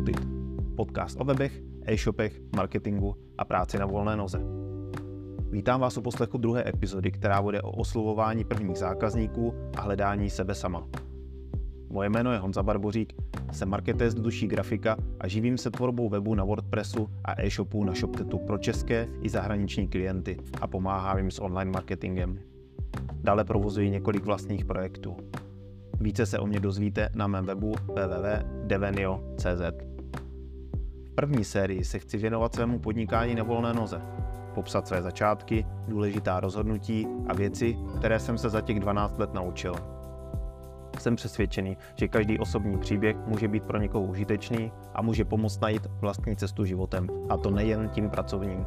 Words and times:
Promoted. 0.00 0.26
Podcast 0.76 1.20
o 1.20 1.24
webech, 1.24 1.62
e-shopech, 1.86 2.40
marketingu 2.56 3.16
a 3.38 3.44
práci 3.44 3.78
na 3.78 3.86
volné 3.86 4.16
noze. 4.16 4.40
Vítám 5.50 5.80
vás 5.80 5.96
u 5.96 6.02
poslechu 6.02 6.38
druhé 6.38 6.68
epizody, 6.68 7.10
která 7.10 7.42
bude 7.42 7.62
o 7.62 7.70
oslovování 7.70 8.44
prvních 8.44 8.78
zákazníků 8.78 9.54
a 9.76 9.80
hledání 9.80 10.30
sebe 10.30 10.54
sama. 10.54 10.88
Moje 11.88 12.08
jméno 12.08 12.32
je 12.32 12.38
Honza 12.38 12.62
Barbořík, 12.62 13.12
jsem 13.52 13.68
marketér 13.68 14.10
z 14.10 14.14
duší 14.14 14.46
grafika 14.46 14.96
a 15.20 15.28
živím 15.28 15.58
se 15.58 15.70
tvorbou 15.70 16.08
webu 16.08 16.34
na 16.34 16.44
WordPressu 16.44 17.08
a 17.24 17.42
e-shopu 17.42 17.84
na 17.84 17.94
ShopTetu 17.94 18.38
pro 18.38 18.58
české 18.58 19.08
i 19.22 19.28
zahraniční 19.28 19.88
klienty 19.88 20.36
a 20.60 20.66
pomáhám 20.66 21.18
jim 21.18 21.30
s 21.30 21.42
online 21.42 21.70
marketingem. 21.70 22.38
Dále 23.22 23.44
provozuji 23.44 23.90
několik 23.90 24.24
vlastních 24.24 24.64
projektů. 24.64 25.16
Více 26.00 26.26
se 26.26 26.38
o 26.38 26.46
mě 26.46 26.60
dozvíte 26.60 27.08
na 27.14 27.26
mém 27.26 27.46
webu 27.46 27.74
www.devenio.cz. 27.88 29.89
První 31.20 31.44
sérii 31.44 31.84
se 31.84 31.98
chci 31.98 32.18
věnovat 32.18 32.54
svému 32.54 32.78
podnikání 32.78 33.34
na 33.34 33.42
volné 33.42 33.74
noze, 33.74 34.02
popsat 34.54 34.88
své 34.88 35.02
začátky, 35.02 35.66
důležitá 35.88 36.40
rozhodnutí 36.40 37.06
a 37.28 37.34
věci, 37.34 37.76
které 37.98 38.18
jsem 38.18 38.38
se 38.38 38.48
za 38.48 38.60
těch 38.60 38.80
12 38.80 39.18
let 39.18 39.34
naučil. 39.34 39.74
Jsem 40.98 41.16
přesvědčený, 41.16 41.76
že 41.94 42.08
každý 42.08 42.38
osobní 42.38 42.78
příběh 42.78 43.16
může 43.26 43.48
být 43.48 43.64
pro 43.64 43.78
někoho 43.78 44.04
užitečný 44.04 44.72
a 44.94 45.02
může 45.02 45.24
pomoct 45.24 45.60
najít 45.60 45.86
vlastní 46.00 46.36
cestu 46.36 46.64
životem, 46.64 47.08
a 47.28 47.36
to 47.36 47.50
nejen 47.50 47.88
tím 47.88 48.10
pracovním. 48.10 48.66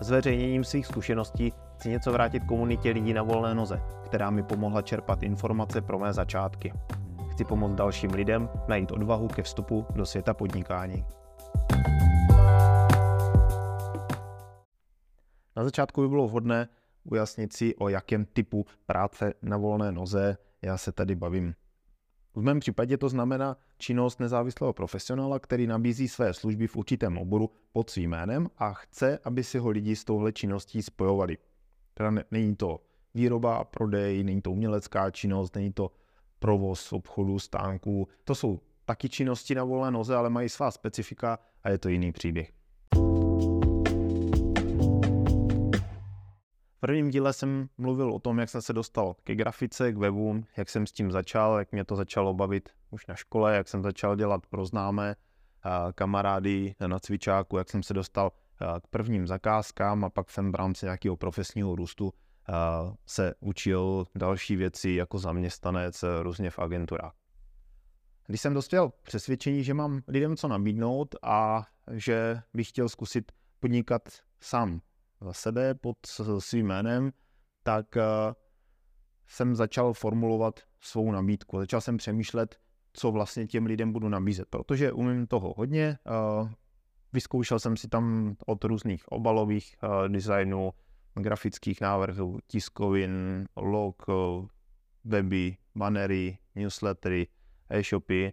Zveřejněním 0.00 0.64
svých 0.64 0.86
zkušeností 0.86 1.52
chci 1.74 1.88
něco 1.88 2.12
vrátit 2.12 2.44
komunitě 2.44 2.90
lidí 2.90 3.12
na 3.12 3.22
volné 3.22 3.54
noze, 3.54 3.82
která 4.04 4.30
mi 4.30 4.42
pomohla 4.42 4.82
čerpat 4.82 5.22
informace 5.22 5.80
pro 5.80 5.98
mé 5.98 6.12
začátky. 6.12 6.72
Chci 7.30 7.44
pomoct 7.44 7.74
dalším 7.74 8.10
lidem 8.10 8.48
najít 8.68 8.92
odvahu 8.92 9.28
ke 9.28 9.42
vstupu 9.42 9.86
do 9.94 10.06
světa 10.06 10.34
podnikání. 10.34 11.04
Na 15.56 15.64
začátku 15.64 16.02
by 16.02 16.08
bylo 16.08 16.26
vhodné 16.26 16.68
ujasnit 17.04 17.52
si, 17.52 17.76
o 17.76 17.88
jakém 17.88 18.24
typu 18.24 18.66
práce 18.86 19.34
na 19.42 19.56
volné 19.56 19.92
noze 19.92 20.36
já 20.62 20.78
se 20.78 20.92
tady 20.92 21.14
bavím. 21.14 21.54
V 22.34 22.42
mém 22.42 22.60
případě 22.60 22.96
to 22.96 23.08
znamená 23.08 23.56
činnost 23.78 24.20
nezávislého 24.20 24.72
profesionála, 24.72 25.38
který 25.38 25.66
nabízí 25.66 26.08
své 26.08 26.34
služby 26.34 26.66
v 26.66 26.76
určitém 26.76 27.18
oboru 27.18 27.50
pod 27.72 27.90
svým 27.90 28.10
jménem 28.10 28.48
a 28.58 28.72
chce, 28.72 29.18
aby 29.24 29.44
si 29.44 29.58
ho 29.58 29.70
lidi 29.70 29.96
s 29.96 30.04
touhle 30.04 30.32
činností 30.32 30.82
spojovali. 30.82 31.38
Teda 31.94 32.10
ne, 32.10 32.24
není 32.30 32.56
to 32.56 32.80
výroba 33.14 33.56
a 33.56 33.64
prodej, 33.64 34.24
není 34.24 34.42
to 34.42 34.50
umělecká 34.50 35.10
činnost, 35.10 35.54
není 35.54 35.72
to 35.72 35.90
provoz 36.38 36.92
obchodu, 36.92 37.38
stánků. 37.38 38.08
To 38.24 38.34
jsou 38.34 38.60
taky 38.86 39.08
činnosti 39.08 39.54
na 39.54 39.64
volné 39.64 39.90
noze, 39.90 40.16
ale 40.16 40.30
mají 40.30 40.48
svá 40.48 40.70
specifika 40.70 41.38
a 41.64 41.70
je 41.70 41.78
to 41.78 41.88
jiný 41.88 42.12
příběh. 42.12 42.52
V 46.76 46.80
prvním 46.80 47.10
díle 47.10 47.32
jsem 47.32 47.68
mluvil 47.78 48.14
o 48.14 48.18
tom, 48.18 48.38
jak 48.38 48.48
jsem 48.48 48.62
se 48.62 48.72
dostal 48.72 49.14
ke 49.24 49.34
grafice, 49.34 49.92
k 49.92 49.96
webu, 49.96 50.44
jak 50.56 50.68
jsem 50.70 50.86
s 50.86 50.92
tím 50.92 51.10
začal, 51.10 51.58
jak 51.58 51.72
mě 51.72 51.84
to 51.84 51.96
začalo 51.96 52.34
bavit 52.34 52.68
už 52.90 53.06
na 53.06 53.14
škole, 53.14 53.56
jak 53.56 53.68
jsem 53.68 53.82
začal 53.82 54.16
dělat 54.16 54.46
pro 54.46 54.66
známé 54.66 55.16
kamarády 55.94 56.74
na 56.86 56.98
cvičáku, 56.98 57.56
jak 57.56 57.70
jsem 57.70 57.82
se 57.82 57.94
dostal 57.94 58.30
k 58.82 58.86
prvním 58.90 59.26
zakázkám 59.26 60.04
a 60.04 60.10
pak 60.10 60.30
jsem 60.30 60.52
v 60.52 60.54
rámci 60.54 60.86
nějakého 60.86 61.16
profesního 61.16 61.76
růstu 61.76 62.12
se 63.06 63.34
učil 63.40 64.06
další 64.14 64.56
věci 64.56 64.90
jako 64.90 65.18
zaměstnanec 65.18 66.04
různě 66.22 66.50
v 66.50 66.58
agenturách. 66.58 67.14
Když 68.26 68.40
jsem 68.40 68.54
dospěl 68.54 68.92
přesvědčení, 69.02 69.64
že 69.64 69.74
mám 69.74 70.02
lidem 70.08 70.36
co 70.36 70.48
nabídnout 70.48 71.14
a 71.22 71.66
že 71.92 72.40
bych 72.54 72.68
chtěl 72.68 72.88
zkusit 72.88 73.32
podnikat 73.60 74.02
sám 74.40 74.80
za 75.20 75.32
sebe 75.32 75.74
pod 75.74 75.96
svým 76.38 76.66
jménem, 76.66 77.12
tak 77.62 77.86
jsem 79.26 79.54
začal 79.54 79.92
formulovat 79.92 80.60
svou 80.80 81.12
nabídku. 81.12 81.58
Začal 81.58 81.80
jsem 81.80 81.96
přemýšlet, 81.96 82.56
co 82.92 83.12
vlastně 83.12 83.46
těm 83.46 83.66
lidem 83.66 83.92
budu 83.92 84.08
nabízet, 84.08 84.48
protože 84.50 84.92
umím 84.92 85.26
toho 85.26 85.54
hodně. 85.56 85.98
Vyzkoušel 87.12 87.58
jsem 87.58 87.76
si 87.76 87.88
tam 87.88 88.36
od 88.46 88.64
různých 88.64 89.08
obalových 89.08 89.76
designů, 90.08 90.72
grafických 91.14 91.80
návrhů, 91.80 92.38
tiskovin, 92.46 93.46
log, 93.56 94.02
weby, 95.04 95.56
bannery, 95.74 96.38
newslettery, 96.54 97.26
e-shopy, 97.70 98.32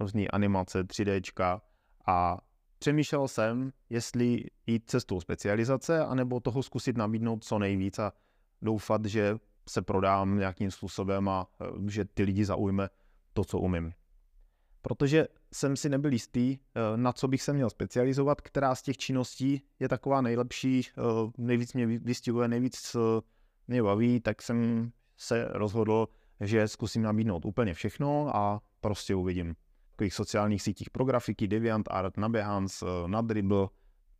různé 0.00 0.26
animace, 0.26 0.82
3D 0.82 1.60
a 2.06 2.38
přemýšlel 2.78 3.28
jsem, 3.28 3.72
jestli 3.90 4.44
jít 4.66 4.90
cestou 4.90 5.20
specializace, 5.20 6.04
anebo 6.04 6.40
toho 6.40 6.62
zkusit 6.62 6.96
nabídnout 6.96 7.44
co 7.44 7.58
nejvíc 7.58 7.98
a 7.98 8.12
doufat, 8.62 9.04
že 9.04 9.38
se 9.68 9.82
prodám 9.82 10.38
nějakým 10.38 10.70
způsobem 10.70 11.28
a 11.28 11.46
e, 11.60 11.90
že 11.90 12.04
ty 12.04 12.22
lidi 12.22 12.44
zaujme 12.44 12.88
to, 13.32 13.44
co 13.44 13.58
umím. 13.58 13.92
Protože 14.82 15.28
jsem 15.52 15.76
si 15.76 15.88
nebyl 15.88 16.12
jistý, 16.12 16.52
e, 16.52 16.58
na 16.96 17.12
co 17.12 17.28
bych 17.28 17.42
se 17.42 17.52
měl 17.52 17.70
specializovat, 17.70 18.40
která 18.40 18.74
z 18.74 18.82
těch 18.82 18.96
činností 18.96 19.62
je 19.80 19.88
taková 19.88 20.20
nejlepší, 20.20 20.80
e, 20.80 20.82
nejvíc 21.38 21.74
mě 21.74 21.86
vystihuje, 21.86 22.48
nejvíc 22.48 22.96
mě 23.68 23.82
baví, 23.82 24.20
tak 24.20 24.42
jsem 24.42 24.90
se 25.16 25.48
rozhodl, 25.50 26.08
že 26.40 26.68
zkusím 26.68 27.02
nabídnout 27.02 27.44
úplně 27.44 27.74
všechno 27.74 28.36
a 28.36 28.62
prostě 28.82 29.14
uvidím 29.14 29.54
takových 29.90 30.14
sociálních 30.14 30.62
sítích 30.62 30.90
pro 30.90 31.04
grafiky, 31.04 31.48
DeviantArt, 31.48 32.16
na 32.16 32.28
Behance, 32.28 32.86
eh, 32.86 33.08
na 33.08 33.20
Dribble. 33.20 33.68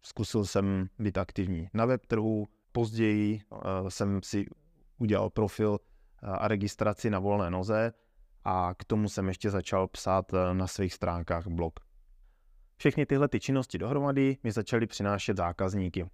Zkusil 0.03 0.45
jsem 0.45 0.89
být 0.99 1.19
aktivní 1.19 1.69
na 1.75 1.85
webtrhu, 1.87 2.49
později 2.73 3.41
uh, 3.51 3.89
jsem 3.89 4.23
si 4.23 4.47
udělal 4.99 5.31
profil 5.31 5.79
eh, 5.79 6.27
a 6.27 6.49
registraci 6.49 7.11
na 7.11 7.19
volné 7.19 7.51
noze 7.51 7.93
a 8.45 8.75
k 8.79 8.85
tomu 8.85 9.09
jsem 9.09 9.29
ještě 9.29 9.51
začal 9.51 9.89
psát 9.89 10.33
na 10.53 10.67
svých 10.67 10.95
stránkách 10.95 11.47
blog. 11.47 11.81
Všechny 12.77 13.07
tyhle 13.07 13.29
ty 13.29 13.41
činnosti 13.41 13.79
dohromady 13.79 14.37
mi 14.43 14.53
začaly 14.53 14.87
přinášet 14.87 15.37
zákazníky. 15.37 16.07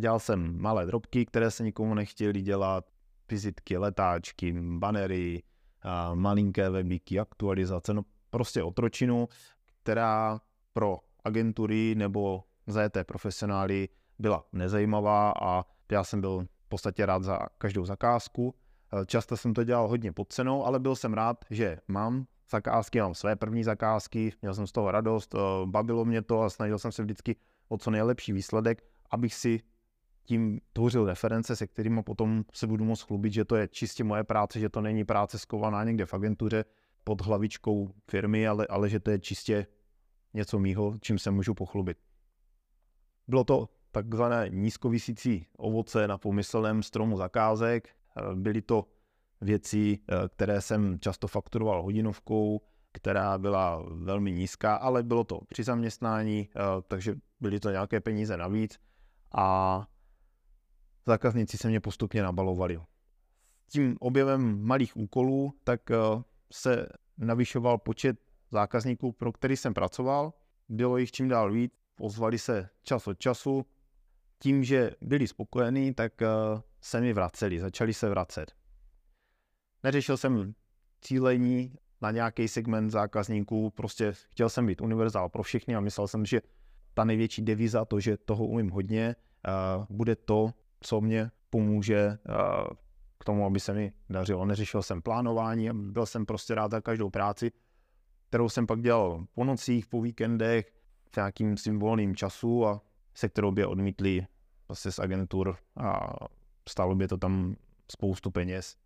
Dělal 0.00 0.20
jsem 0.20 0.60
malé 0.60 0.86
drobky, 0.86 1.26
které 1.26 1.50
se 1.50 1.62
nikomu 1.62 1.94
nechtěli 1.94 2.42
dělat, 2.42 2.84
vizitky, 3.30 3.76
letáčky, 3.76 4.52
banery, 4.78 5.42
malinké 6.14 6.70
webíky, 6.70 7.20
aktualizace, 7.20 7.94
no 7.94 8.02
prostě 8.30 8.62
otročinu, 8.62 9.28
která 9.82 10.40
pro 10.72 10.98
agentury 11.24 11.94
nebo 11.94 12.44
zajeté 12.66 13.04
profesionály 13.04 13.88
byla 14.18 14.44
nezajímavá 14.52 15.32
a 15.42 15.64
já 15.92 16.04
jsem 16.04 16.20
byl 16.20 16.46
v 16.66 16.68
podstatě 16.68 17.06
rád 17.06 17.22
za 17.22 17.38
každou 17.58 17.84
zakázku. 17.84 18.54
Často 19.06 19.36
jsem 19.36 19.54
to 19.54 19.64
dělal 19.64 19.88
hodně 19.88 20.12
pod 20.12 20.32
cenou, 20.32 20.64
ale 20.64 20.78
byl 20.78 20.96
jsem 20.96 21.14
rád, 21.14 21.44
že 21.50 21.78
mám 21.88 22.26
zakázky, 22.50 23.00
mám 23.00 23.14
své 23.14 23.36
první 23.36 23.64
zakázky, 23.64 24.32
měl 24.42 24.54
jsem 24.54 24.66
z 24.66 24.72
toho 24.72 24.90
radost, 24.90 25.34
eh, 25.34 25.38
bavilo 25.66 26.04
mě 26.04 26.22
to 26.22 26.42
a 26.42 26.50
snažil 26.50 26.78
jsem 26.78 26.92
se 26.92 27.02
vždycky 27.02 27.36
o 27.68 27.78
co 27.78 27.90
nejlepší 27.90 28.32
výsledek, 28.32 28.84
abych 29.10 29.34
si 29.34 29.60
tím 30.24 30.60
tvořil 30.72 31.06
reference, 31.06 31.56
se 31.56 31.66
kterými 31.66 32.02
potom 32.02 32.44
se 32.52 32.66
budu 32.66 32.84
moct 32.84 33.02
chlubit, 33.02 33.32
že 33.32 33.44
to 33.44 33.56
je 33.56 33.68
čistě 33.68 34.04
moje 34.04 34.24
práce, 34.24 34.60
že 34.60 34.68
to 34.68 34.80
není 34.80 35.04
práce 35.04 35.38
skovaná 35.38 35.84
někde 35.84 36.06
v 36.06 36.14
agentuře, 36.14 36.64
pod 37.04 37.20
hlavičkou 37.20 37.90
firmy, 38.10 38.48
ale, 38.48 38.66
ale 38.66 38.88
že 38.88 39.00
to 39.00 39.10
je 39.10 39.18
čistě 39.18 39.66
něco 40.34 40.58
mýho, 40.58 40.94
čím 41.00 41.18
se 41.18 41.30
můžu 41.30 41.54
pochlubit. 41.54 41.98
Bylo 43.28 43.44
to 43.44 43.68
takzvané 43.90 44.48
nízkovisící 44.48 45.46
ovoce 45.56 46.08
na 46.08 46.18
pomyslném 46.18 46.82
stromu 46.82 47.16
zakázek. 47.16 47.88
Byly 48.34 48.62
to 48.62 48.86
věci, 49.40 49.98
které 50.28 50.60
jsem 50.60 51.00
často 51.00 51.28
fakturoval 51.28 51.82
hodinovkou, 51.82 52.60
která 52.92 53.38
byla 53.38 53.84
velmi 53.90 54.32
nízká, 54.32 54.74
ale 54.74 55.02
bylo 55.02 55.24
to 55.24 55.40
při 55.48 55.64
zaměstnání, 55.64 56.48
takže 56.88 57.14
byly 57.40 57.60
to 57.60 57.70
nějaké 57.70 58.00
peníze 58.00 58.36
navíc 58.36 58.78
a 59.34 59.86
zákazníci 61.06 61.58
se 61.58 61.68
mě 61.68 61.80
postupně 61.80 62.22
nabalovali. 62.22 62.80
S 63.68 63.72
tím 63.72 63.96
objevem 64.00 64.66
malých 64.66 64.96
úkolů, 64.96 65.54
tak 65.64 65.80
se 66.52 66.86
navyšoval 67.18 67.78
počet 67.78 68.16
zákazníků, 68.50 69.12
pro 69.12 69.32
který 69.32 69.56
jsem 69.56 69.74
pracoval. 69.74 70.32
Bylo 70.68 70.96
jich 70.98 71.12
čím 71.12 71.28
dál 71.28 71.52
víc, 71.52 71.72
ozvali 72.00 72.38
se 72.38 72.68
čas 72.82 73.06
od 73.06 73.18
času. 73.18 73.66
Tím, 74.38 74.64
že 74.64 74.90
byli 75.00 75.26
spokojení, 75.26 75.94
tak 75.94 76.22
eh, 76.22 76.28
se 76.80 77.00
mi 77.00 77.12
vraceli, 77.12 77.60
začali 77.60 77.94
se 77.94 78.08
vracet. 78.08 78.52
Neřešil 79.82 80.16
jsem 80.16 80.54
cílení 81.00 81.74
na 82.00 82.10
nějaký 82.10 82.48
segment 82.48 82.90
zákazníků, 82.90 83.70
prostě 83.70 84.12
chtěl 84.12 84.48
jsem 84.48 84.66
být 84.66 84.80
univerzál 84.80 85.28
pro 85.28 85.42
všechny 85.42 85.76
a 85.76 85.80
myslel 85.80 86.08
jsem, 86.08 86.26
že 86.26 86.42
ta 86.94 87.04
největší 87.04 87.42
deviza, 87.42 87.84
to, 87.84 88.00
že 88.00 88.16
toho 88.16 88.46
umím 88.46 88.70
hodně, 88.70 89.16
eh, 89.48 89.50
bude 89.90 90.16
to, 90.16 90.50
co 90.86 91.00
mě 91.00 91.30
pomůže 91.50 92.18
k 93.18 93.24
tomu, 93.24 93.46
aby 93.46 93.60
se 93.60 93.74
mi 93.74 93.92
dařilo. 94.10 94.44
Neřešil 94.44 94.82
jsem 94.82 95.02
plánování, 95.02 95.68
byl 95.72 96.06
jsem 96.06 96.26
prostě 96.26 96.54
rád 96.54 96.70
za 96.70 96.80
každou 96.80 97.10
práci, 97.10 97.52
kterou 98.28 98.48
jsem 98.48 98.66
pak 98.66 98.80
dělal 98.80 99.26
po 99.34 99.44
nocích, 99.44 99.86
po 99.86 100.00
víkendech, 100.00 100.72
v 101.12 101.16
nějakým 101.16 101.56
svým 101.56 101.78
volným 101.78 102.16
času 102.16 102.66
a 102.66 102.80
se 103.14 103.28
kterou 103.28 103.50
by 103.50 103.64
odmítli 103.64 104.26
vlastně 104.68 104.92
z 104.92 104.98
agentur 104.98 105.56
a 105.76 106.14
stálo 106.68 106.94
by 106.94 107.08
to 107.08 107.16
tam 107.16 107.56
spoustu 107.92 108.30
peněz. 108.30 108.76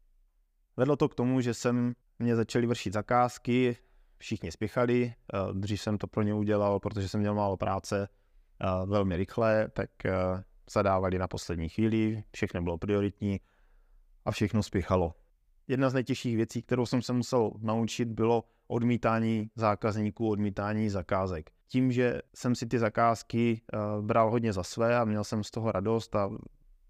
Vedlo 0.76 0.96
to 0.96 1.08
k 1.08 1.14
tomu, 1.14 1.40
že 1.40 1.54
jsem 1.54 1.94
mě 2.18 2.36
začali 2.36 2.66
vršit 2.66 2.92
zakázky, 2.92 3.76
všichni 4.18 4.52
spěchali, 4.52 5.14
dřív 5.52 5.80
jsem 5.80 5.98
to 5.98 6.06
pro 6.06 6.22
ně 6.22 6.34
udělal, 6.34 6.80
protože 6.80 7.08
jsem 7.08 7.20
měl 7.20 7.34
málo 7.34 7.56
práce, 7.56 8.08
velmi 8.86 9.16
rychle, 9.16 9.68
tak 9.68 9.90
zadávali 10.70 11.18
na 11.18 11.28
poslední 11.28 11.68
chvíli, 11.68 12.22
všechno 12.32 12.62
bylo 12.62 12.78
prioritní 12.78 13.40
a 14.24 14.30
všechno 14.30 14.62
spěchalo. 14.62 15.14
Jedna 15.68 15.90
z 15.90 15.94
nejtěžších 15.94 16.36
věcí, 16.36 16.62
kterou 16.62 16.86
jsem 16.86 17.02
se 17.02 17.12
musel 17.12 17.50
naučit, 17.58 18.08
bylo 18.08 18.44
odmítání 18.66 19.50
zákazníků, 19.54 20.30
odmítání 20.30 20.90
zakázek. 20.90 21.50
Tím, 21.68 21.92
že 21.92 22.20
jsem 22.34 22.54
si 22.54 22.66
ty 22.66 22.78
zakázky 22.78 23.60
uh, 23.72 24.04
bral 24.04 24.30
hodně 24.30 24.52
za 24.52 24.62
své 24.62 24.96
a 24.96 25.04
měl 25.04 25.24
jsem 25.24 25.44
z 25.44 25.50
toho 25.50 25.72
radost 25.72 26.16
a 26.16 26.30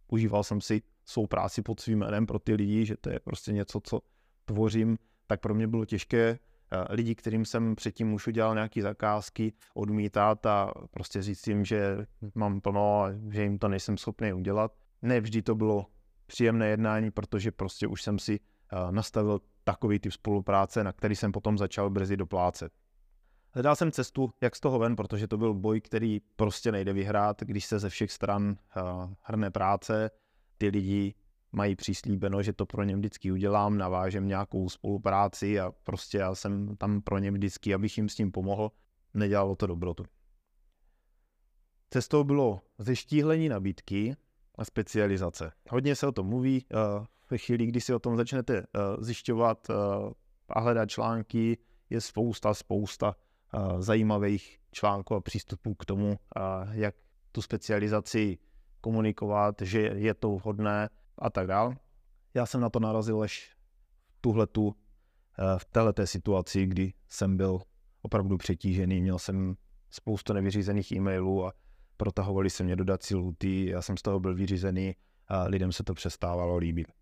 užíval 0.08 0.44
jsem 0.44 0.60
si 0.60 0.82
svou 1.04 1.26
práci 1.26 1.62
pod 1.62 1.80
svým 1.80 1.98
jménem 1.98 2.26
pro 2.26 2.38
ty 2.38 2.54
lidi, 2.54 2.86
že 2.86 2.96
to 2.96 3.10
je 3.10 3.20
prostě 3.20 3.52
něco, 3.52 3.80
co 3.84 4.00
tvořím, 4.44 4.98
tak 5.26 5.40
pro 5.40 5.54
mě 5.54 5.66
bylo 5.66 5.84
těžké 5.84 6.38
lidi, 6.90 7.14
kterým 7.14 7.44
jsem 7.44 7.76
předtím 7.76 8.12
už 8.12 8.26
udělal 8.26 8.54
nějaké 8.54 8.82
zakázky, 8.82 9.52
odmítat 9.74 10.46
a 10.46 10.72
prostě 10.90 11.22
říct 11.22 11.46
jim, 11.46 11.64
že 11.64 12.06
mám 12.34 12.60
plno 12.60 13.02
a 13.02 13.12
že 13.30 13.42
jim 13.42 13.58
to 13.58 13.68
nejsem 13.68 13.96
schopný 13.96 14.32
udělat. 14.32 14.72
Ne 15.02 15.20
vždy 15.20 15.42
to 15.42 15.54
bylo 15.54 15.86
příjemné 16.26 16.68
jednání, 16.68 17.10
protože 17.10 17.52
prostě 17.52 17.86
už 17.86 18.02
jsem 18.02 18.18
si 18.18 18.40
uh, 18.40 18.92
nastavil 18.92 19.40
takový 19.64 19.98
typ 19.98 20.12
spolupráce, 20.12 20.84
na 20.84 20.92
který 20.92 21.16
jsem 21.16 21.32
potom 21.32 21.58
začal 21.58 21.90
brzy 21.90 22.16
doplácet. 22.16 22.72
Hledal 23.52 23.76
jsem 23.76 23.92
cestu, 23.92 24.30
jak 24.40 24.56
z 24.56 24.60
toho 24.60 24.78
ven, 24.78 24.96
protože 24.96 25.28
to 25.28 25.38
byl 25.38 25.54
boj, 25.54 25.80
který 25.80 26.20
prostě 26.36 26.72
nejde 26.72 26.92
vyhrát, 26.92 27.40
když 27.40 27.64
se 27.64 27.78
ze 27.78 27.88
všech 27.88 28.12
stran 28.12 28.56
uh, 28.76 29.12
hrne 29.22 29.50
práce, 29.50 30.10
ty 30.58 30.68
lidi 30.68 31.14
mají 31.52 31.76
přislíbeno, 31.76 32.42
že 32.42 32.52
to 32.52 32.66
pro 32.66 32.82
ně 32.82 32.96
vždycky 32.96 33.32
udělám, 33.32 33.78
navážem 33.78 34.28
nějakou 34.28 34.68
spolupráci 34.68 35.60
a 35.60 35.72
prostě 35.84 36.18
já 36.18 36.34
jsem 36.34 36.76
tam 36.76 37.02
pro 37.02 37.18
ně 37.18 37.30
vždycky, 37.30 37.74
abych 37.74 37.96
jim 37.96 38.08
s 38.08 38.14
tím 38.14 38.32
pomohl. 38.32 38.72
Nedělalo 39.14 39.56
to 39.56 39.66
dobrotu. 39.66 40.04
Cestou 41.90 42.24
bylo 42.24 42.60
zeštíhlení 42.78 43.48
nabídky 43.48 44.16
a 44.54 44.64
specializace. 44.64 45.52
Hodně 45.70 45.96
se 45.96 46.06
o 46.06 46.12
tom 46.12 46.26
mluví, 46.26 46.66
uh, 46.72 47.06
ve 47.30 47.38
chvíli, 47.38 47.66
kdy 47.66 47.80
si 47.80 47.94
o 47.94 47.98
tom 47.98 48.16
začnete 48.16 48.58
uh, 48.58 49.04
zjišťovat 49.04 49.70
uh, 49.70 49.76
a 50.48 50.60
hledat 50.60 50.90
články, 50.90 51.58
je 51.90 52.00
spousta, 52.00 52.54
spousta 52.54 53.14
zajímavých 53.78 54.58
článků 54.72 55.14
a 55.14 55.20
přístupů 55.20 55.74
k 55.74 55.84
tomu, 55.84 56.18
jak 56.70 56.94
tu 57.32 57.42
specializaci 57.42 58.38
komunikovat, 58.80 59.54
že 59.62 59.80
je 59.80 60.14
to 60.14 60.30
vhodné 60.30 60.88
a 61.18 61.30
tak 61.30 61.46
dál. 61.46 61.74
Já 62.34 62.46
jsem 62.46 62.60
na 62.60 62.70
to 62.70 62.80
narazil 62.80 63.22
až 63.22 63.52
v 64.08 64.20
tuhletu, 64.20 64.66
uh, 64.66 64.74
v 65.58 65.64
této 65.64 66.06
situaci, 66.06 66.66
kdy 66.66 66.92
jsem 67.08 67.36
byl 67.36 67.60
opravdu 68.02 68.36
přetížený, 68.36 69.00
měl 69.00 69.18
jsem 69.18 69.56
spoustu 69.90 70.32
nevyřízených 70.32 70.92
e-mailů 70.92 71.46
a 71.46 71.52
protahovali 71.96 72.50
se 72.50 72.64
mě 72.64 72.76
dodací 72.76 73.14
luty, 73.14 73.66
já 73.66 73.82
jsem 73.82 73.96
z 73.96 74.02
toho 74.02 74.20
byl 74.20 74.34
vyřízený 74.34 74.96
a 75.28 75.42
lidem 75.42 75.72
se 75.72 75.84
to 75.84 75.94
přestávalo 75.94 76.56
líbit 76.56 76.98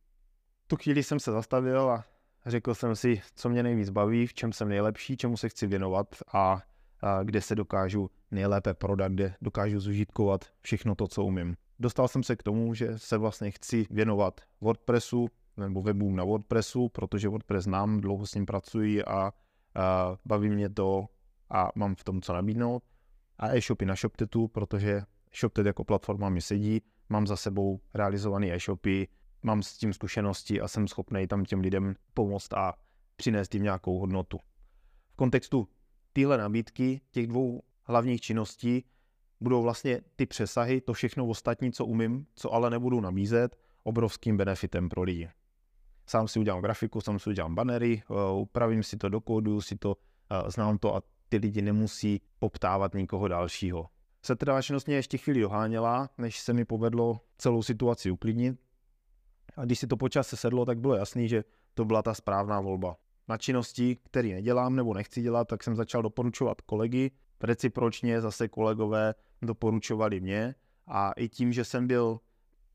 tu 0.67 0.77
chvíli 0.77 1.03
jsem 1.03 1.21
se 1.21 1.33
zastavil 1.33 1.91
a 1.91 2.05
řekl 2.47 2.75
jsem 2.75 2.97
si, 2.97 3.23
co 3.35 3.49
mě 3.49 3.63
nejvíc 3.63 3.91
baví, 3.91 4.27
v 4.27 4.35
čem 4.35 4.53
jsem 4.53 4.69
nejlepší, 4.69 5.17
čemu 5.17 5.37
se 5.37 5.49
chci 5.49 5.67
věnovat 5.67 6.17
a, 6.33 6.63
a 7.01 7.23
kde 7.23 7.41
se 7.41 7.55
dokážu 7.55 8.11
nejlépe 8.31 8.75
prodat, 8.75 9.13
kde 9.13 9.35
dokážu 9.41 9.81
zužitkovat 9.81 10.45
všechno 10.61 10.95
to, 10.95 11.09
co 11.09 11.25
umím. 11.25 11.57
Dostal 11.79 12.09
jsem 12.09 12.23
se 12.23 12.37
k 12.37 12.43
tomu, 12.43 12.75
že 12.75 12.99
se 12.99 13.19
vlastně 13.19 13.51
chci 13.51 13.87
věnovat 13.91 14.41
WordPressu 14.61 15.29
nebo 15.57 15.83
webům 15.83 16.17
na 16.17 16.25
WordPressu, 16.25 16.89
protože 16.89 17.29
WordPress 17.29 17.65
znám, 17.65 18.01
dlouho 18.01 18.27
s 18.27 18.35
ním 18.35 18.47
pracuji 18.47 19.05
a, 19.05 19.17
a 19.17 19.33
baví 20.25 20.49
mě 20.51 20.69
to 20.69 21.07
a 21.51 21.71
mám 21.75 21.95
v 21.95 22.05
tom 22.05 22.23
co 22.23 22.33
nabídnout. 22.33 22.83
A 23.39 23.57
e-shopy 23.57 23.87
na 23.87 23.95
ShopTetu, 23.97 24.49
protože 24.49 25.03
ShopTet 25.35 25.67
jako 25.67 25.85
platforma 25.85 26.29
mi 26.29 26.41
sedí, 26.41 26.83
mám 27.09 27.27
za 27.27 27.37
sebou 27.37 27.81
realizované 27.95 28.55
e-shopy, 28.55 29.09
mám 29.43 29.63
s 29.63 29.77
tím 29.77 29.93
zkušenosti 29.93 30.61
a 30.61 30.69
jsem 30.69 30.89
schopný 30.89 31.27
tam 31.27 31.45
těm 31.45 31.61
lidem 31.61 31.95
pomoct 32.15 32.53
a 32.53 32.75
přinést 33.17 33.55
jim 33.55 33.63
nějakou 33.63 33.99
hodnotu. 33.99 34.39
V 35.11 35.17
kontextu 35.17 35.69
téhle 36.13 36.39
nabídky, 36.39 37.01
těch 37.11 37.27
dvou 37.27 37.63
hlavních 37.83 38.21
činností, 38.21 38.85
budou 39.41 39.63
vlastně 39.63 40.01
ty 40.17 40.27
přesahy, 40.27 40.81
to 40.81 40.93
všechno 40.93 41.27
ostatní, 41.27 41.73
co 41.73 41.87
umím, 41.87 42.27
co 42.35 42.53
ale 42.53 42.71
nebudu 42.71 43.01
nabízet, 43.01 43.57
obrovským 43.83 44.37
benefitem 44.37 44.89
pro 44.89 45.03
lidi. 45.03 45.29
Sám 46.07 46.29
si 46.29 46.39
udělám 46.39 46.63
grafiku, 46.63 47.01
sám 47.01 47.19
si 47.19 47.31
udělám 47.31 47.55
banery, 47.55 48.03
eh, 48.11 48.15
upravím 48.41 48.83
si 48.83 48.97
to 48.97 49.09
do 49.09 49.21
kódu, 49.21 49.61
si 49.61 49.77
to, 49.77 49.97
eh, 50.31 50.51
znám 50.51 50.79
to 50.79 50.97
a 50.97 51.03
ty 51.29 51.37
lidi 51.37 51.63
nemusí 51.63 52.23
poptávat 52.39 52.95
nikoho 52.95 53.29
dalšího. 53.29 53.87
Setrvačnost 54.23 54.87
mě 54.87 54.97
ještě 54.97 55.19
chvíli 55.19 55.41
doháněla, 55.41 56.11
než 56.19 56.41
se 56.41 56.53
mi 56.53 56.65
povedlo 56.65 57.21
celou 57.39 57.63
situaci 57.63 58.11
uklidnit, 58.11 58.57
a 59.57 59.65
když 59.65 59.79
si 59.79 59.87
to 59.87 59.97
počas 59.97 60.29
se 60.29 60.37
sedlo, 60.37 60.65
tak 60.65 60.79
bylo 60.79 60.95
jasný, 60.95 61.29
že 61.29 61.45
to 61.75 61.85
byla 61.85 62.03
ta 62.03 62.15
správná 62.15 62.61
volba. 62.61 62.97
Na 63.29 63.39
činnosti, 63.39 63.97
které 63.97 64.29
nedělám 64.29 64.77
nebo 64.77 64.95
nechci 64.95 65.23
dělat, 65.23 65.49
tak 65.49 65.63
jsem 65.63 65.77
začal 65.77 66.03
doporučovat 66.03 66.61
kolegy. 66.61 67.11
Recipročně 67.43 68.21
zase 68.21 68.49
kolegové 68.49 69.15
doporučovali 69.43 70.21
mě 70.21 70.55
a 70.87 71.13
i 71.13 71.29
tím, 71.29 71.53
že 71.53 71.65
jsem 71.65 71.87
byl 71.87 72.21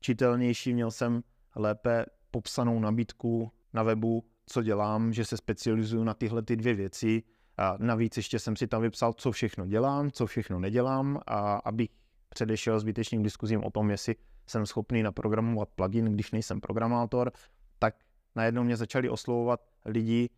čitelnější, 0.00 0.74
měl 0.74 0.90
jsem 0.90 1.22
lépe 1.56 2.06
popsanou 2.30 2.80
nabídku 2.80 3.52
na 3.72 3.82
webu, 3.82 4.24
co 4.46 4.62
dělám, 4.62 5.12
že 5.12 5.24
se 5.24 5.36
specializuju 5.36 6.04
na 6.04 6.14
tyhle 6.14 6.42
ty 6.42 6.56
dvě 6.56 6.74
věci. 6.74 7.22
A 7.56 7.76
navíc 7.78 8.16
ještě 8.16 8.38
jsem 8.38 8.56
si 8.56 8.66
tam 8.66 8.82
vypsal, 8.82 9.12
co 9.12 9.32
všechno 9.32 9.66
dělám, 9.66 10.10
co 10.10 10.26
všechno 10.26 10.60
nedělám, 10.60 11.20
a 11.26 11.56
abych 11.56 11.90
předešel 12.28 12.80
zbytečným 12.80 13.22
diskuzím 13.22 13.64
o 13.64 13.70
tom, 13.70 13.90
jestli 13.90 14.16
jsem 14.46 14.66
schopný 14.66 15.02
naprogramovat 15.02 15.68
plugin, 15.68 16.04
když 16.04 16.30
nejsem 16.30 16.60
programátor, 16.60 17.32
tak 17.78 17.94
najednou 18.34 18.64
mě 18.64 18.76
začali 18.76 19.08
oslovovat 19.08 19.60
lidi 19.84 20.30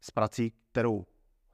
s 0.00 0.10
prací, 0.10 0.52
kterou 0.70 1.04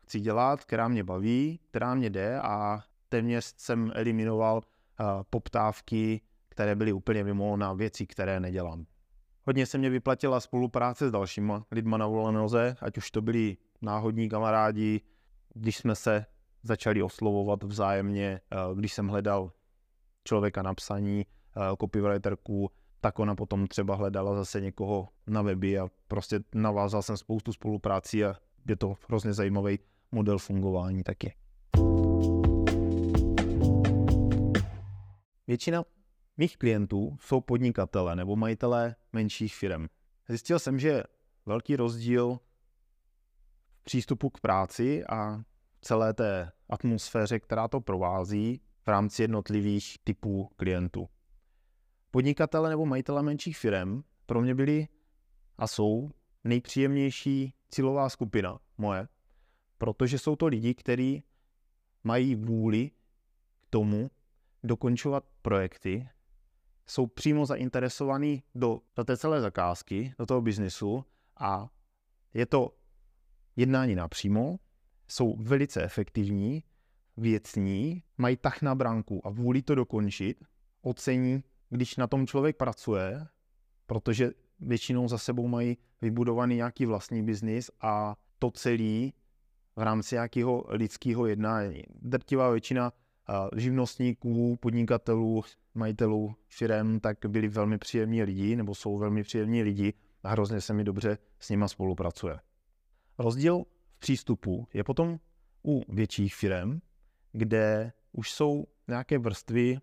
chci 0.09 0.21
dělat, 0.21 0.65
která 0.65 0.89
mě 0.89 1.05
baví, 1.05 1.61
která 1.71 1.95
mě 1.95 2.11
jde 2.11 2.41
a 2.41 2.81
téměř 3.09 3.55
jsem 3.57 3.93
eliminoval 3.95 4.57
uh, 4.57 5.07
poptávky, 5.31 6.21
které 6.49 6.77
byly 6.77 6.93
úplně 6.93 7.25
mimo 7.25 7.57
na 7.57 7.73
věci, 7.73 8.07
které 8.07 8.41
nedělám. 8.41 8.87
Hodně 9.47 9.67
se 9.67 9.79
mě 9.79 9.91
vyplatila 9.91 10.41
spolupráce 10.41 11.09
s 11.09 11.13
dalšíma 11.13 11.67
lidma 11.71 11.97
na 11.97 12.07
volenoze, 12.07 12.77
ať 12.81 12.99
už 12.99 13.11
to 13.11 13.23
byli 13.23 13.57
náhodní 13.83 14.29
kamarádi, 14.29 15.01
když 15.55 15.77
jsme 15.77 15.95
se 15.95 16.27
začali 16.63 17.03
oslovovat 17.03 17.63
vzájemně, 17.63 18.41
když 18.75 18.93
jsem 18.93 19.09
hledal 19.09 19.53
člověka 20.25 20.63
na 20.63 20.75
psaní, 20.75 21.25
Eh, 21.59 21.77
copywriterku, 21.81 22.71
tak 23.01 23.19
ona 23.19 23.35
potom 23.35 23.67
třeba 23.67 23.95
hledala 23.95 24.35
zase 24.35 24.61
někoho 24.61 25.09
na 25.27 25.43
weby 25.43 25.79
a 25.79 25.89
prostě 26.09 26.41
navázal 26.55 27.03
jsem 27.03 27.17
spoustu 27.17 27.53
spoluprácí 27.53 28.25
a 28.25 28.35
je 28.69 28.77
to 28.77 28.95
hrozně 29.09 29.33
zajímavý 29.33 29.79
model 30.13 30.39
fungování 30.39 31.03
taky. 31.03 31.35
Většina 35.47 35.85
mých 36.37 36.57
klientů 36.57 37.17
jsou 37.21 37.41
podnikatele 37.41 38.17
nebo 38.17 38.37
majitelé 38.37 38.97
menších 39.13 39.57
firm. 39.57 39.87
Zjistil 40.29 40.59
jsem, 40.59 40.79
že 40.79 41.03
velký 41.47 41.77
rozdíl 41.77 42.39
v 43.73 43.85
přístupu 43.85 44.31
k 44.31 44.41
práci 44.41 45.05
a 45.05 45.43
celé 45.81 46.15
té 46.15 46.53
atmosféře, 46.69 47.41
která 47.41 47.69
to 47.69 47.81
provází 47.81 48.61
v 48.85 48.89
rámci 48.89 49.23
jednotlivých 49.23 49.97
typů 50.05 50.51
klientů 50.57 51.09
podnikatele 52.11 52.71
nebo 52.71 52.87
majitele 52.87 53.23
menších 53.23 53.59
firm 53.59 54.03
pro 54.27 54.41
mě 54.41 54.55
byli 54.55 54.89
a 55.59 55.67
jsou 55.67 56.11
nejpříjemnější 56.45 57.55
cílová 57.71 58.09
skupina 58.09 58.59
moje, 58.79 59.09
protože 59.79 60.19
jsou 60.19 60.37
to 60.37 60.47
lidi, 60.47 60.75
kteří 60.75 61.23
mají 62.05 62.35
vůli 62.35 62.91
k 63.61 63.71
tomu 63.71 64.11
dokončovat 64.65 65.25
projekty, 65.43 66.09
jsou 66.87 67.07
přímo 67.07 67.47
zainteresovaní 67.47 68.43
do, 68.55 68.81
do 68.97 69.05
té 69.05 69.17
celé 69.17 69.41
zakázky, 69.41 70.15
do 70.19 70.27
toho 70.27 70.41
biznesu 70.41 71.05
a 71.37 71.69
je 72.35 72.47
to 72.47 72.75
jednání 73.57 73.95
napřímo, 73.95 74.59
jsou 75.09 75.37
velice 75.37 75.83
efektivní, 75.83 76.65
věcní, 77.17 78.03
mají 78.19 78.37
tak 78.37 78.63
na 78.63 78.75
branku 78.75 79.27
a 79.27 79.31
vůli 79.31 79.63
to 79.63 79.75
dokončit, 79.75 80.45
ocení 80.83 81.43
když 81.71 81.97
na 81.97 82.07
tom 82.07 82.27
člověk 82.27 82.57
pracuje, 82.57 83.27
protože 83.87 84.31
většinou 84.61 85.09
za 85.09 85.19
sebou 85.19 85.49
mají 85.49 85.77
vybudovaný 86.03 86.57
nějaký 86.57 86.87
vlastní 86.87 87.23
biznis 87.23 87.71
a 87.81 88.17
to 88.39 88.51
celý 88.51 89.15
v 89.79 89.83
rámci 89.83 90.15
nějakého 90.15 90.65
lidského 90.69 91.27
jednání. 91.27 91.83
Drtivá 92.03 92.51
většina 92.51 92.93
živnostníků, 93.57 94.57
podnikatelů, 94.57 95.43
majitelů 95.75 96.35
firm, 96.49 97.01
tak 97.01 97.19
byli 97.29 97.49
velmi 97.49 97.79
příjemní 97.79 98.23
lidi, 98.23 98.57
nebo 98.57 98.75
jsou 98.75 98.99
velmi 98.99 99.23
příjemní 99.23 99.63
lidi 99.63 99.95
a 100.23 100.29
hrozně 100.31 100.61
se 100.61 100.75
mi 100.75 100.85
dobře 100.85 101.19
s 101.41 101.51
nima 101.51 101.69
spolupracuje. 101.69 102.41
Rozdíl 103.19 103.65
v 103.91 103.99
přístupu 103.99 104.67
je 104.75 104.85
potom 104.85 105.19
u 105.67 105.83
větších 105.93 106.35
firm, 106.35 106.79
kde 107.33 107.93
už 108.13 108.33
jsou 108.33 108.65
nějaké 108.89 109.19
vrstvy 109.19 109.79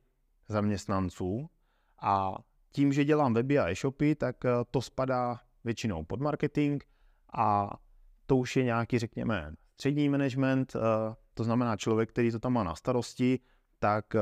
zaměstnanců 0.48 1.50
a 2.02 2.36
tím, 2.72 2.94
že 2.94 3.06
dělám 3.06 3.34
weby 3.34 3.60
a 3.60 3.70
e-shopy, 3.70 4.16
tak 4.16 4.46
eh, 4.46 4.50
to 4.72 4.82
spadá 4.82 5.40
většinou 5.64 6.04
pod 6.04 6.22
marketing 6.22 6.84
a 7.34 7.70
to 8.26 8.38
už 8.38 8.56
je 8.56 8.64
nějaký, 8.64 9.00
řekněme, 9.00 9.56
střední 9.76 10.10
management, 10.10 10.76
eh, 10.76 10.80
to 11.34 11.44
znamená 11.44 11.78
člověk, 11.78 12.10
který 12.10 12.32
to 12.32 12.40
tam 12.40 12.54
má 12.54 12.64
na 12.64 12.76
starosti, 12.76 13.40
tak 13.80 14.16
eh, 14.16 14.20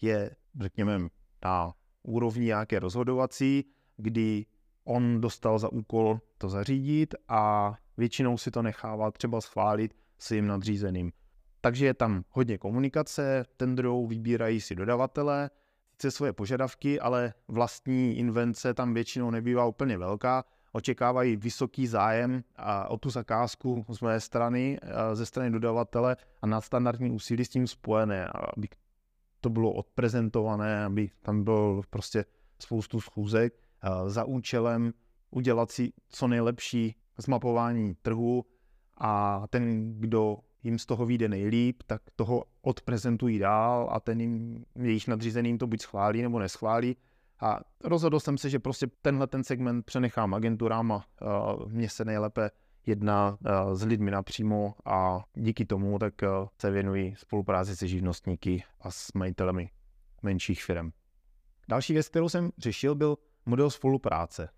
je, 0.00 0.30
řekněme, 0.60 0.98
na 1.44 1.72
úrovni 2.02 2.44
nějaké 2.44 2.78
rozhodovací, 2.78 3.64
kdy 3.96 4.46
on 4.84 5.20
dostal 5.20 5.58
za 5.58 5.72
úkol 5.72 6.20
to 6.38 6.48
zařídit 6.48 7.14
a 7.28 7.74
většinou 7.96 8.38
si 8.38 8.50
to 8.50 8.62
nechává 8.62 9.10
třeba 9.10 9.40
schválit 9.40 9.94
svým 10.18 10.46
nadřízeným. 10.46 11.12
Takže 11.60 11.86
je 11.86 11.94
tam 11.94 12.24
hodně 12.30 12.58
komunikace, 12.58 13.44
tendrou 13.56 14.06
vybírají 14.06 14.60
si 14.60 14.74
dodavatele, 14.74 15.50
sice 15.92 16.10
svoje 16.10 16.32
požadavky, 16.32 17.00
ale 17.00 17.34
vlastní 17.48 18.18
invence 18.18 18.74
tam 18.74 18.94
většinou 18.94 19.30
nebývá 19.30 19.66
úplně 19.66 19.98
velká. 19.98 20.44
Očekávají 20.72 21.36
vysoký 21.36 21.86
zájem 21.86 22.44
a 22.56 22.88
o 22.88 22.98
tu 22.98 23.10
zakázku 23.10 23.84
z 23.88 24.00
mé 24.00 24.20
strany, 24.20 24.78
ze 25.12 25.26
strany 25.26 25.50
dodavatele 25.50 26.16
a 26.42 26.46
nadstandardní 26.46 27.10
úsilí 27.10 27.44
s 27.44 27.48
tím 27.48 27.66
spojené, 27.66 28.28
aby 28.56 28.68
to 29.40 29.50
bylo 29.50 29.72
odprezentované, 29.72 30.84
aby 30.84 31.10
tam 31.22 31.44
bylo 31.44 31.82
prostě 31.90 32.24
spoustu 32.58 33.00
schůzek 33.00 33.54
za 34.06 34.24
účelem 34.24 34.92
udělat 35.30 35.70
si 35.70 35.92
co 36.08 36.28
nejlepší 36.28 36.96
zmapování 37.18 37.94
trhu 38.02 38.44
a 38.98 39.42
ten, 39.50 39.94
kdo 40.00 40.38
jim 40.62 40.78
z 40.78 40.86
toho 40.86 41.06
vyjde 41.06 41.28
nejlíp, 41.28 41.82
tak 41.86 42.02
toho 42.16 42.44
odprezentují 42.62 43.38
dál 43.38 43.88
a 43.92 44.00
ten 44.00 44.20
jim, 44.20 44.64
jejich 44.74 45.08
nadřízeným 45.08 45.58
to 45.58 45.66
buď 45.66 45.80
schválí 45.80 46.22
nebo 46.22 46.38
neschválí. 46.38 46.96
A 47.40 47.60
rozhodl 47.84 48.20
jsem 48.20 48.38
se, 48.38 48.50
že 48.50 48.58
prostě 48.58 48.86
tenhle 49.02 49.26
ten 49.26 49.44
segment 49.44 49.86
přenechám 49.86 50.34
agenturám 50.34 50.92
a 50.92 51.06
mně 51.66 51.88
se 51.88 52.04
nejlépe 52.04 52.50
jedná 52.86 53.38
s 53.72 53.82
lidmi 53.84 54.10
napřímo 54.10 54.74
a 54.84 55.24
díky 55.34 55.64
tomu 55.64 55.98
tak 55.98 56.14
se 56.60 56.70
věnují 56.70 57.14
spolupráci 57.16 57.76
se 57.76 57.88
živnostníky 57.88 58.64
a 58.80 58.90
s 58.90 59.12
majitelemi 59.12 59.70
menších 60.22 60.64
firm. 60.64 60.90
Další 61.68 61.92
věc, 61.92 62.08
kterou 62.08 62.28
jsem 62.28 62.50
řešil, 62.58 62.94
byl 62.94 63.16
model 63.46 63.70
spolupráce. 63.70 64.48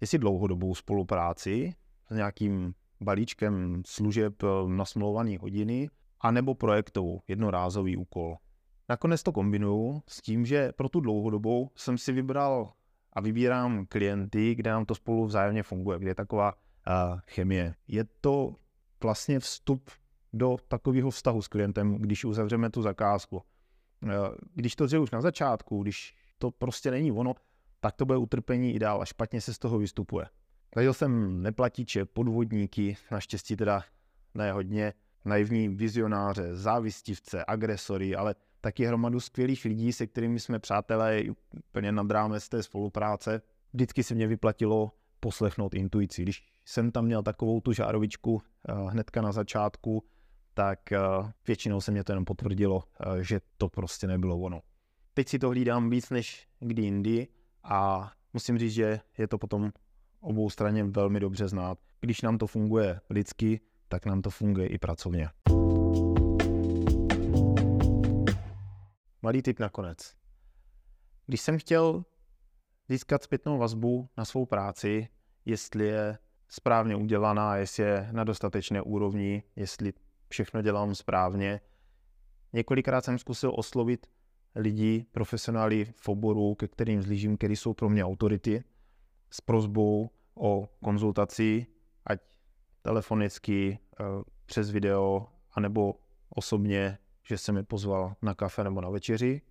Jestli 0.00 0.18
dlouhodobou 0.18 0.74
spolupráci 0.74 1.74
s 2.10 2.16
nějakým 2.16 2.74
balíčkem 3.00 3.82
služeb 3.86 4.42
eh, 4.42 4.46
na 4.68 4.84
smlouvané 4.84 5.38
hodiny, 5.38 5.90
anebo 6.20 6.54
projektovou, 6.54 7.22
jednorázový 7.28 7.96
úkol. 7.96 8.36
Nakonec 8.88 9.22
to 9.22 9.32
kombinuju 9.32 10.02
s 10.08 10.20
tím, 10.20 10.46
že 10.46 10.72
pro 10.72 10.88
tu 10.88 11.00
dlouhodobou 11.00 11.70
jsem 11.76 11.98
si 11.98 12.12
vybral 12.12 12.72
a 13.12 13.20
vybírám 13.20 13.86
klienty, 13.86 14.54
kde 14.54 14.70
nám 14.70 14.84
to 14.84 14.94
spolu 14.94 15.26
vzájemně 15.26 15.62
funguje, 15.62 15.98
kde 15.98 16.10
je 16.10 16.14
taková 16.14 16.52
uh, 16.52 17.20
chemie. 17.26 17.74
Je 17.88 18.04
to 18.20 18.54
vlastně 19.02 19.40
vstup 19.40 19.90
do 20.32 20.56
takového 20.68 21.10
vztahu 21.10 21.42
s 21.42 21.48
klientem, 21.48 21.94
když 21.94 22.24
uzavřeme 22.24 22.70
tu 22.70 22.82
zakázku. 22.82 23.36
Uh, 23.36 24.10
když 24.54 24.76
to 24.76 24.84
už 25.02 25.10
na 25.10 25.20
začátku, 25.20 25.82
když 25.82 26.14
to 26.38 26.50
prostě 26.50 26.90
není 26.90 27.12
ono, 27.12 27.34
tak 27.80 27.96
to 27.96 28.06
bude 28.06 28.18
utrpení 28.18 28.74
i 28.74 28.78
dál 28.78 29.02
a 29.02 29.04
špatně 29.04 29.40
se 29.40 29.54
z 29.54 29.58
toho 29.58 29.78
vystupuje. 29.78 30.26
Zažil 30.74 30.94
jsem 30.94 31.42
neplatiče, 31.42 32.04
podvodníky, 32.04 32.96
naštěstí 33.10 33.56
teda 33.56 33.82
ne 34.34 34.52
hodně, 34.52 34.92
naivní 35.24 35.68
vizionáře, 35.68 36.56
závistivce, 36.56 37.44
agresory, 37.46 38.16
ale 38.16 38.34
taky 38.60 38.86
hromadu 38.86 39.20
skvělých 39.20 39.64
lidí, 39.64 39.92
se 39.92 40.06
kterými 40.06 40.40
jsme 40.40 40.58
přátelé 40.58 41.22
úplně 41.70 41.92
nad 41.92 42.10
rámec 42.10 42.48
té 42.48 42.62
spolupráce. 42.62 43.42
Vždycky 43.72 44.02
se 44.02 44.14
mě 44.14 44.26
vyplatilo 44.26 44.92
poslechnout 45.20 45.74
intuici. 45.74 46.22
Když 46.22 46.42
jsem 46.64 46.90
tam 46.90 47.04
měl 47.04 47.22
takovou 47.22 47.60
tu 47.60 47.72
žárovičku 47.72 48.42
eh, 48.68 48.72
hnedka 48.90 49.22
na 49.22 49.32
začátku, 49.32 50.04
tak 50.54 50.92
eh, 50.92 50.98
většinou 51.46 51.80
se 51.80 51.90
mě 51.90 52.04
to 52.04 52.12
jenom 52.12 52.24
potvrdilo, 52.24 52.84
eh, 53.00 53.24
že 53.24 53.40
to 53.56 53.68
prostě 53.68 54.06
nebylo 54.06 54.38
ono. 54.38 54.60
Teď 55.14 55.28
si 55.28 55.38
to 55.38 55.48
hlídám 55.48 55.90
víc 55.90 56.10
než 56.10 56.48
kdy 56.60 56.82
jindy 56.82 57.28
a 57.64 58.10
musím 58.32 58.58
říct, 58.58 58.72
že 58.72 59.00
je 59.18 59.28
to 59.28 59.38
potom 59.38 59.72
obou 60.20 60.50
straně 60.50 60.84
velmi 60.84 61.20
dobře 61.20 61.48
znát. 61.48 61.78
Když 62.00 62.22
nám 62.22 62.38
to 62.38 62.46
funguje 62.46 63.00
lidsky, 63.10 63.60
tak 63.88 64.06
nám 64.06 64.22
to 64.22 64.30
funguje 64.30 64.66
i 64.66 64.78
pracovně. 64.78 65.28
Malý 69.22 69.42
tip 69.42 69.58
nakonec. 69.58 70.14
Když 71.26 71.40
jsem 71.40 71.58
chtěl 71.58 72.04
získat 72.88 73.22
zpětnou 73.22 73.58
vazbu 73.58 74.08
na 74.16 74.24
svou 74.24 74.46
práci, 74.46 75.08
jestli 75.44 75.86
je 75.86 76.18
správně 76.48 76.96
udělaná, 76.96 77.56
jestli 77.56 77.82
je 77.82 78.08
na 78.12 78.24
dostatečné 78.24 78.82
úrovni, 78.82 79.42
jestli 79.56 79.92
všechno 80.28 80.62
dělám 80.62 80.94
správně. 80.94 81.60
Několikrát 82.52 83.04
jsem 83.04 83.18
zkusil 83.18 83.52
oslovit 83.56 84.06
lidi, 84.54 85.06
profesionály 85.12 85.92
v 85.96 86.08
oboru, 86.08 86.54
ke 86.54 86.68
kterým 86.68 87.02
zlížím, 87.02 87.36
který 87.36 87.56
jsou 87.56 87.74
pro 87.74 87.88
mě 87.88 88.04
autority, 88.04 88.64
s 89.30 89.40
prozbou 89.40 90.10
o 90.34 90.68
konzultaci, 90.84 91.66
ať 92.06 92.20
telefonicky, 92.82 93.78
eh, 94.00 94.04
přes 94.46 94.70
video, 94.70 95.26
anebo 95.52 95.94
osobně, 96.28 96.98
že 97.28 97.38
se 97.38 97.52
mi 97.52 97.62
pozval 97.62 98.14
na 98.22 98.34
kafe 98.34 98.64
nebo 98.64 98.80
na 98.80 98.88
večeři. 98.90 99.42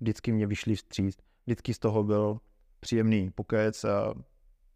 Vždycky 0.00 0.32
mě 0.32 0.46
vyšli 0.46 0.74
vstříc. 0.74 1.18
Vždycky 1.46 1.74
z 1.74 1.78
toho 1.78 2.04
byl 2.04 2.40
příjemný 2.80 3.30
pokec. 3.30 3.84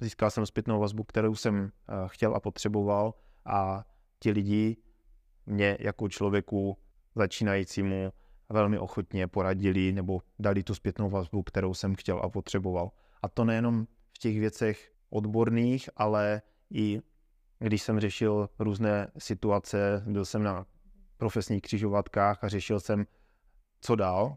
Získal 0.01 0.31
jsem 0.31 0.47
zpětnou 0.47 0.81
vazbu, 0.81 1.05
kterou 1.05 1.35
jsem 1.35 1.73
eh, 1.89 1.93
chtěl 2.07 2.37
a 2.37 2.41
potřeboval 2.41 3.15
a 3.45 3.85
ti 4.19 4.31
lidi 4.31 4.77
mě 5.47 5.77
jako 5.81 6.09
člověku 6.09 6.79
začínajícímu 7.15 8.13
velmi 8.49 8.79
ochotně 8.79 9.27
poradili 9.27 9.93
nebo 9.93 10.23
dali 10.39 10.63
tu 10.63 10.75
zpětnou 10.75 11.11
vazbu, 11.11 11.43
kterou 11.43 11.75
jsem 11.75 11.95
chtěl 11.95 12.19
a 12.19 12.29
potřeboval. 12.29 12.91
A 13.23 13.29
to 13.29 13.45
nejenom 13.45 13.87
v 14.13 14.19
těch 14.19 14.39
věcech 14.39 14.93
odborných, 15.11 15.91
ale 15.97 16.43
i 16.71 17.01
když 17.59 17.83
jsem 17.83 18.01
řešil 18.01 18.49
různé 18.59 19.09
situace, 19.19 20.03
byl 20.07 20.25
jsem 20.25 20.43
na 20.43 20.67
profesních 21.23 21.63
křižovatkách 21.63 22.45
a 22.45 22.49
řešil 22.49 22.81
jsem, 22.81 23.07
co 23.81 23.97
dál. 23.97 24.37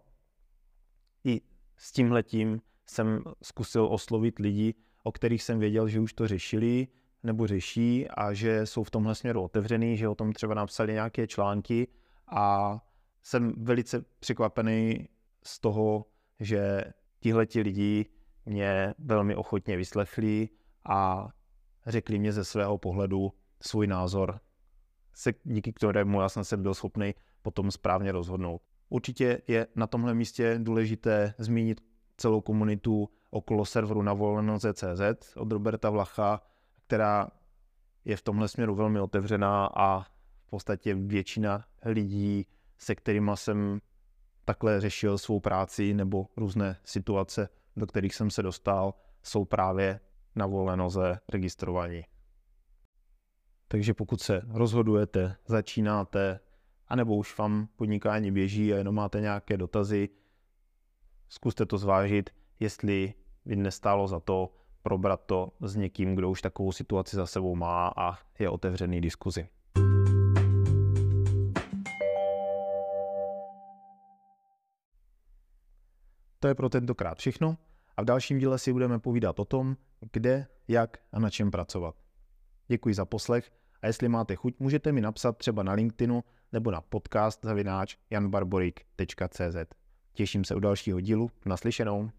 I 1.23 1.41
s 1.77 1.91
tímhletím 1.91 2.61
jsem 2.85 3.23
zkusil 3.43 3.87
oslovit 3.91 4.39
lidi, 4.39 4.73
o 5.03 5.11
kterých 5.11 5.43
jsem 5.43 5.59
věděl, 5.59 5.87
že 5.87 5.99
už 5.99 6.13
to 6.13 6.27
řešili 6.27 6.87
nebo 7.23 7.47
řeší 7.47 8.07
a 8.09 8.33
že 8.33 8.65
jsou 8.65 8.83
v 8.83 8.91
tomhle 8.91 9.15
směru 9.15 9.43
otevřený, 9.43 9.97
že 9.97 10.07
o 10.07 10.15
tom 10.15 10.33
třeba 10.33 10.53
napsali 10.53 10.93
nějaké 10.93 11.27
články 11.27 11.87
a 12.27 12.77
jsem 13.23 13.53
velice 13.57 14.05
překvapený 14.19 15.09
z 15.43 15.59
toho, 15.59 16.05
že 16.39 16.83
tihleti 17.19 17.61
lidi 17.61 18.05
mě 18.45 18.93
velmi 18.97 19.35
ochotně 19.35 19.77
vyslechli 19.77 20.49
a 20.85 21.29
řekli 21.85 22.19
mě 22.19 22.31
ze 22.31 22.45
svého 22.45 22.77
pohledu 22.77 23.33
svůj 23.61 23.87
názor, 23.87 24.39
se, 25.15 25.33
díky 25.43 25.73
kterému 25.73 26.21
já 26.21 26.29
jsem 26.29 26.43
se 26.43 26.57
byl 26.57 26.73
schopný 26.73 27.15
potom 27.41 27.71
správně 27.71 28.11
rozhodnout. 28.11 28.61
Určitě 28.89 29.41
je 29.47 29.67
na 29.75 29.87
tomhle 29.87 30.13
místě 30.13 30.59
důležité 30.63 31.33
zmínit 31.37 31.81
celou 32.17 32.41
komunitu 32.41 33.09
okolo 33.29 33.65
serveru 33.65 34.01
na 34.01 34.13
voleno.cz 34.13 35.35
od 35.35 35.51
Roberta 35.51 35.89
Vlacha, 35.89 36.41
která 36.87 37.27
je 38.05 38.17
v 38.17 38.21
tomhle 38.21 38.47
směru 38.47 38.75
velmi 38.75 38.99
otevřená 38.99 39.65
a 39.75 40.01
v 40.45 40.49
podstatě 40.49 40.95
většina 40.95 41.65
lidí, 41.85 42.47
se 42.77 42.95
kterými 42.95 43.31
jsem 43.35 43.81
takhle 44.45 44.81
řešil 44.81 45.17
svou 45.17 45.39
práci 45.39 45.93
nebo 45.93 46.27
různé 46.37 46.77
situace, 46.83 47.49
do 47.75 47.87
kterých 47.87 48.15
jsem 48.15 48.29
se 48.29 48.43
dostal, 48.43 48.93
jsou 49.23 49.45
právě 49.45 49.99
na 50.35 50.45
volné 50.45 50.77
noze 50.77 51.19
registrovaní. 51.29 52.03
Takže 53.67 53.93
pokud 53.93 54.21
se 54.21 54.41
rozhodujete, 54.47 55.35
začínáte, 55.47 56.39
anebo 56.87 57.15
už 57.15 57.37
vám 57.37 57.67
podnikání 57.75 58.31
běží 58.31 58.73
a 58.73 58.77
jenom 58.77 58.95
máte 58.95 59.21
nějaké 59.21 59.57
dotazy, 59.57 60.09
zkuste 61.29 61.65
to 61.65 61.77
zvážit, 61.77 62.29
jestli 62.59 63.13
by 63.45 63.55
nestálo 63.55 64.07
za 64.07 64.19
to 64.19 64.53
probrat 64.83 65.21
to 65.25 65.51
s 65.61 65.75
někým, 65.75 66.15
kdo 66.15 66.29
už 66.29 66.41
takovou 66.41 66.71
situaci 66.71 67.15
za 67.15 67.25
sebou 67.25 67.55
má 67.55 67.91
a 67.97 68.17
je 68.39 68.49
otevřený 68.49 69.01
diskuzi. 69.01 69.47
To 76.39 76.47
je 76.47 76.55
pro 76.55 76.69
tentokrát 76.69 77.17
všechno 77.17 77.57
a 77.97 78.01
v 78.01 78.05
dalším 78.05 78.39
díle 78.39 78.59
si 78.59 78.73
budeme 78.73 78.99
povídat 78.99 79.39
o 79.39 79.45
tom, 79.45 79.77
kde, 80.11 80.47
jak 80.67 80.97
a 81.11 81.19
na 81.19 81.29
čem 81.29 81.51
pracovat. 81.51 82.04
Děkuji 82.67 82.95
za 82.95 83.05
poslech 83.05 83.51
a 83.81 83.87
jestli 83.87 84.09
máte 84.09 84.35
chuť, 84.35 84.59
můžete 84.59 84.91
mi 84.91 85.01
napsat 85.01 85.37
třeba 85.37 85.63
na 85.63 85.73
LinkedInu 85.73 86.23
nebo 86.51 86.71
na 86.71 86.81
podcast 86.81 87.39
zavináč 87.43 87.97
janbarborik.cz. 88.09 89.55
Těším 90.13 90.45
se 90.45 90.55
u 90.55 90.59
dalšího 90.59 90.99
dílu. 90.99 91.31
Naslyšenou. 91.45 92.09